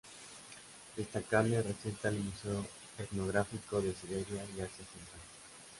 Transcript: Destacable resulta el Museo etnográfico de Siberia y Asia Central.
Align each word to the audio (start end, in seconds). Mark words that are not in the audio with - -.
Destacable 0.97 1.61
resulta 1.61 2.09
el 2.09 2.17
Museo 2.17 2.65
etnográfico 2.97 3.79
de 3.83 3.93
Siberia 3.93 4.43
y 4.57 4.61
Asia 4.61 4.77
Central. 4.83 5.21